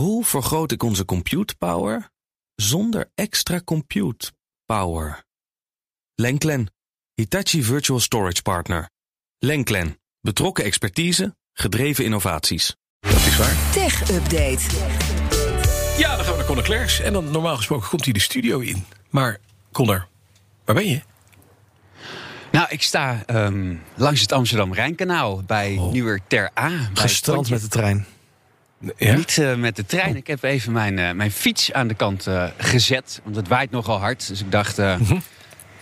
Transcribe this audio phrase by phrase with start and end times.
[0.00, 2.10] Hoe vergroot ik onze compute power
[2.54, 4.32] zonder extra compute
[4.64, 5.24] power?
[6.14, 6.72] Lenklen,
[7.14, 8.90] Hitachi Virtual Storage Partner.
[9.38, 12.76] Lenklen, betrokken expertise, gedreven innovaties.
[13.00, 13.72] Dat is waar.
[13.72, 14.60] Tech Update.
[15.98, 17.00] Ja, dan gaan we naar Conor Klerks.
[17.00, 18.84] En dan normaal gesproken komt hij de studio in.
[19.10, 19.40] Maar
[19.72, 20.08] Conor,
[20.64, 21.00] waar ben je?
[22.52, 25.92] Nou, ik sta ehm, langs het Amsterdam-Rijnkanaal bij Oh.
[25.92, 26.68] Nieuwer Ter A.
[26.68, 28.06] bij Gestrand met de trein.
[28.96, 29.14] Ja?
[29.14, 30.16] Niet eh, met de trein.
[30.16, 33.20] Ik heb even mijn, eh, mijn fiets aan de kant eh, gezet.
[33.24, 34.28] Want het waait nogal hard.
[34.28, 35.18] Dus ik dacht, Mhm.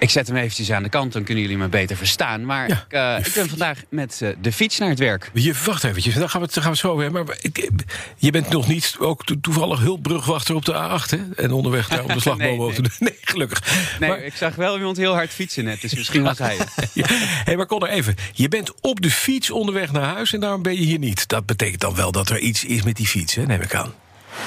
[0.00, 1.12] Ik zet hem eventjes aan de kant.
[1.12, 2.44] Dan kunnen jullie me beter verstaan.
[2.44, 5.30] Maar Ja, ik, eh, ik ben vandaag met eh, de fiets naar het werk.
[5.34, 7.24] Je, wacht eventjes, daar gaan we het, gaan we het zo hebben.
[7.26, 7.70] Maar ik,
[8.16, 11.42] je bent nog niet ook to- toevallig hulpbrugwachter op de A8, hè?
[11.44, 12.92] En onderweg naar om de slagboom Nee, over doen.
[13.08, 13.62] Nee, gelukkig.
[14.00, 15.80] Nee, Maar, ik zag wel iemand heel hard fietsen net.
[15.80, 16.56] Dus misschien was hij
[16.94, 17.04] ja,
[17.44, 18.14] hey, maar Conor, even.
[18.32, 21.28] Je bent op de fiets onderweg naar huis en daarom ben je hier niet.
[21.28, 23.46] Dat betekent dan wel dat er iets is met die fiets, hè?
[23.46, 23.92] neem ik aan.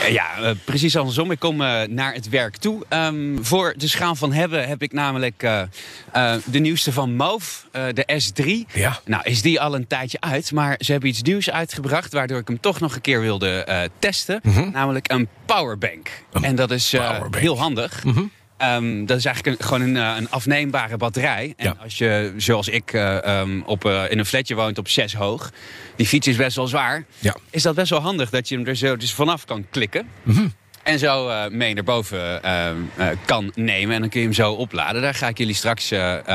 [0.01, 1.31] Eh, Ja, eh, precies andersom.
[1.31, 2.85] Ik kom eh, naar het werk toe.
[2.89, 5.47] Ehm, voor de schaal van hebben heb ik namelijk
[6.45, 7.21] de nieuwste van
[7.71, 8.73] eh, de S3.
[8.73, 8.99] Ja.
[9.05, 12.13] Nou, is die al een tijdje uit, maar ze hebben iets nieuws uitgebracht...
[12.13, 14.41] waardoor ik hem toch nog een keer wilde testen.
[14.71, 16.09] Namelijk een powerbank.
[16.31, 16.93] Een en dat is
[17.31, 18.03] heel handig.
[18.63, 21.53] Ehm, dat is eigenlijk een, gewoon een, eh, een afneembare batterij.
[21.57, 21.75] En Ja.
[21.83, 25.51] als je, zoals ik, eh, ehm, op, eh, in een flatje woont op 6 hoog...
[25.95, 27.35] die fiets is best wel zwaar Ja.
[27.49, 30.07] is dat best wel handig dat je hem er zo dus vanaf kan klikken.
[30.23, 30.47] Mhm.
[30.83, 32.75] En zo mee naar boven eh, eh,
[33.25, 33.95] kan nemen.
[33.95, 35.01] En dan kun je hem zo opladen.
[35.01, 35.91] Daar ga ik jullie straks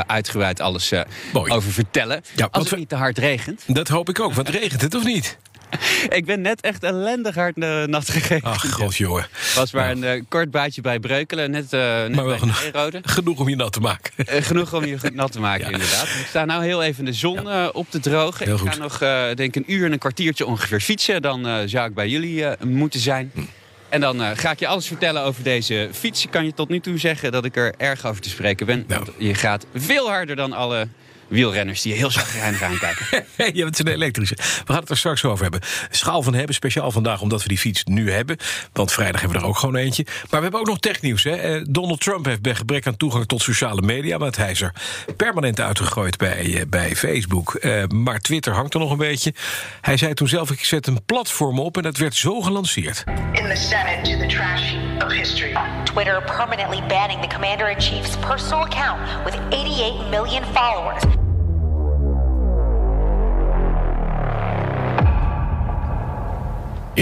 [0.06, 0.92] uitgebreid alles
[1.32, 2.22] over vertellen.
[2.36, 3.62] Ja, Als het niet te hard regent.
[3.66, 5.38] Dat hoop ik ook, want regent het of niet?
[6.18, 8.48] Ik ben net echt ellendig hard nat gegeven.
[8.48, 9.26] Ach, god jongen.
[9.54, 11.50] was maar een eh, kort baadje bij Breukelen.
[11.50, 13.38] Net, eh net Maar wel bij genoeg.
[13.40, 14.12] Om je nat te maken.
[14.26, 15.72] Eh, genoeg om je nat te maken, Ja.
[15.72, 16.04] inderdaad.
[16.04, 18.46] Ik sta nou heel even in de zon op te drogen.
[18.46, 18.98] Heel ik ga nog,
[19.34, 21.22] denk een uur en een kwartiertje ongeveer fietsen.
[21.22, 23.30] Dan zou ik bij jullie moeten zijn.
[23.34, 23.40] Hm.
[23.88, 26.24] En dan ga ik je alles vertellen over deze fiets.
[26.24, 28.84] Ik kan je tot nu toe zeggen dat ik er erg over te spreken ben.
[28.88, 29.04] Nou.
[29.04, 30.88] Want je gaat veel harder dan alle
[31.28, 33.24] wielrenners die je heel zagrijnig aankijken.
[33.36, 34.34] Je bent een elektrische.
[34.36, 35.60] We gaan het er straks over hebben.
[35.90, 38.36] Schaal van hebben, speciaal vandaag omdat we die fiets nu hebben.
[38.72, 40.04] Want vrijdag hebben we er ook gewoon eentje.
[40.04, 41.24] Maar we hebben ook nog technieuws.
[41.24, 41.36] Hè.
[41.36, 44.18] Eh, Donald Trump heeft bij gebrek aan toegang tot sociale media...
[44.18, 44.72] want hij is er
[45.16, 47.54] permanent uitgegooid bij, eh, bij Facebook.
[47.54, 49.34] Eh, maar Twitter hangt er nog een beetje.
[49.80, 51.76] Hij zei toen zelf, ik zet een platform op...
[51.76, 53.04] en dat werd zo gelanceerd.
[53.32, 55.54] in the Senate to the trash of history.
[55.84, 61.17] Twitter permanently banning the commander in chief's personal account with 88 million followers.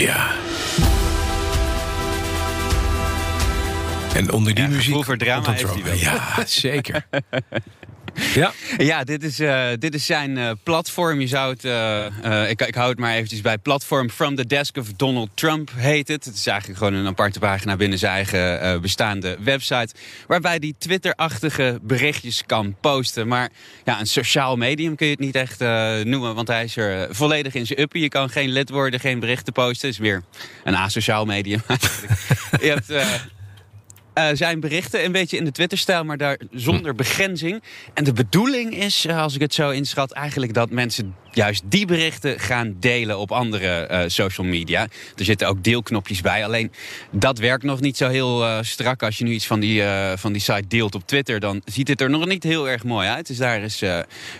[0.00, 0.30] Ja.
[4.14, 5.04] En onder die Ja, muziek...
[5.04, 5.94] voor drama heeft hij wel.
[5.94, 7.06] Ja, zeker.
[8.34, 8.52] ja.
[8.90, 11.20] Ja, dit is, eh, dit is zijn eh, platform.
[11.20, 14.76] Je zou het, eh, ik, ik hou het maar eventjes bij platform From the Desk
[14.76, 16.24] of Donald Trump heet het.
[16.24, 19.94] Het is eigenlijk gewoon een aparte pagina binnen zijn eigen bestaande website.
[20.26, 23.28] Waarbij hij Twitter-achtige berichtjes kan posten.
[23.28, 23.50] Maar
[23.84, 25.60] ja, een sociaal medium kun je het niet echt
[26.04, 26.34] noemen.
[26.34, 28.02] Want hij is er volledig in zijn uppie.
[28.02, 29.88] Je kan geen lid worden, geen berichten posten.
[29.88, 30.22] Het is weer
[30.64, 31.62] een asociaal medium
[32.60, 32.92] je hebt...
[34.16, 37.62] eh, zijn berichten een beetje in de Twitter-stijl, maar daar zonder begrenzing.
[37.94, 41.86] En de bedoeling is, eh, als ik het zo inschat, eigenlijk dat mensen juist die
[41.86, 44.80] berichten gaan delen op andere eh, social media.
[45.16, 46.44] Er zitten ook deelknopjes bij.
[46.44, 46.72] Alleen
[47.10, 49.02] dat werkt nog niet zo heel strak.
[49.02, 49.82] Als je nu iets van die,
[50.14, 53.08] van die site deelt op Twitter, dan ziet het er nog niet heel erg mooi
[53.08, 53.26] uit.
[53.26, 53.82] Dus daar is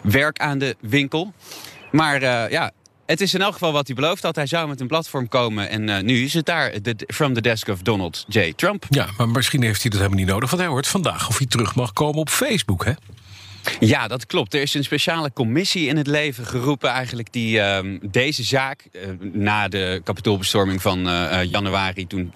[0.03, 1.33] werk aan de winkel.
[1.91, 2.73] Maar ja.
[3.07, 4.37] Het is in elk geval wat hij beloofd had.
[4.37, 5.69] Hij zou met een platform komen.
[5.69, 6.83] En eh, nu is het daar.
[6.83, 8.53] De, from the desk of Donald J.
[8.57, 8.85] Trump.
[8.89, 10.51] Ja, maar misschien heeft hij dat helemaal niet nodig.
[10.51, 12.93] Want hij hoort vandaag of hij terug mag komen op Facebook, hè?
[13.81, 14.55] Ja, dat klopt.
[14.55, 19.03] Er is een speciale commissie in het leven geroepen eigenlijk die ehm, deze zaak eh,
[19.33, 22.33] na de kapitoolbestorming van eh, eh, januari toen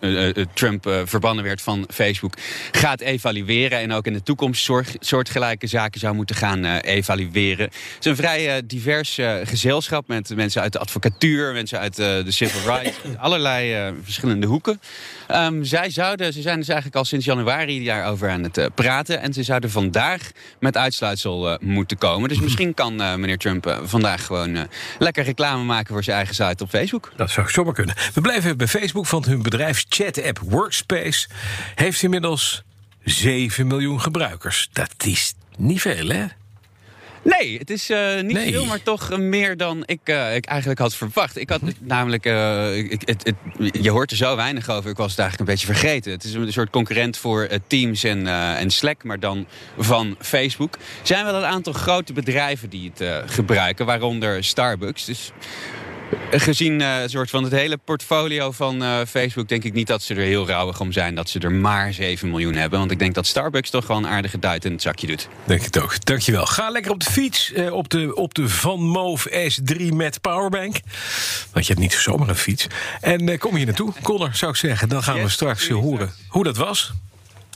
[0.55, 2.35] Trump verbannen werd van Facebook
[2.73, 7.65] gaat evalueren en ook in de toekomst soort, soortgelijke zaken zou moeten gaan evalueren.
[7.65, 12.75] Het is een vrij divers gezelschap met mensen uit de advocatuur, mensen uit de civil
[12.75, 14.81] rights, allerlei verschillende hoeken.
[15.27, 19.33] Ehm, zij zouden, ze zijn dus eigenlijk al sinds januari daarover aan het praten en
[19.33, 22.29] ze zouden vandaag met uitsluitsel eh, moeten komen.
[22.29, 24.69] Dus misschien kan eh, meneer Trump eh, vandaag gewoon
[24.99, 27.13] lekker reclame maken voor zijn eigen site op Facebook.
[27.17, 27.95] Dat zou zomaar kunnen.
[28.15, 31.29] We blijven bij Facebook, want hun bedrijfschat-app Workspace
[31.75, 32.63] heeft inmiddels
[33.05, 34.69] 7 miljoen gebruikers.
[34.73, 36.27] Dat is niet veel, hè?
[37.39, 38.53] Nee, het is eh, niet Nee.
[38.53, 41.37] veel, maar toch meer dan ik, eh, ik eigenlijk had verwacht.
[41.37, 43.35] Ik had namelijk, eh, ik- het, het,
[43.83, 46.13] je hoort er zo weinig over, ik was het eigenlijk een beetje vergeten.
[46.13, 49.47] Het is een soort concurrent voor Teams en, en Slack, maar dan
[49.79, 50.75] van Facebook.
[50.75, 55.05] Er zijn wel een aantal grote bedrijven die het gebruiken, waaronder Starbucks.
[55.05, 55.33] Dus
[56.31, 59.49] Gezien uh, soort van het hele portfolio van uh, Facebook...
[59.49, 61.15] denk ik niet dat ze er heel rauwig om zijn...
[61.15, 62.79] dat ze er maar 7 miljoen hebben.
[62.79, 65.29] Want ik denk dat Starbucks toch gewoon een aardige duit in het zakje doet.
[65.45, 66.05] Denk het ook.
[66.05, 66.47] Dankjewel.
[66.47, 67.53] Ga lekker op de fiets.
[67.53, 70.77] Uh, op, de, op de Van Moof S3 met powerbank.
[71.53, 72.67] Want je hebt niet zomaar een fiets.
[73.01, 74.89] En kom hier naartoe, Connor, zou ik zeggen.
[74.89, 76.93] Dan gaan yes, we straks horen hoe dat was.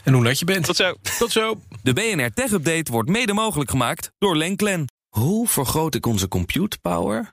[0.03, 0.65] En hoe net je bent.
[0.65, 0.95] Tot zo.
[1.19, 1.61] Tot zo.
[1.83, 4.85] De BNR Tech Update wordt mede mogelijk gemaakt door Lenklen.
[5.09, 7.33] Hoe vergroot ik onze compute power